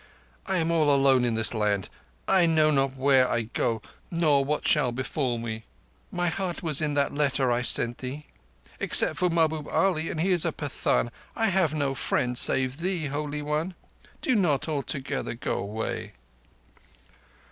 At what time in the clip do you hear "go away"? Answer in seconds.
15.35-16.13